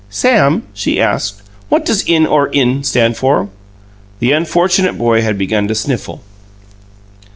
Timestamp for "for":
3.17-3.49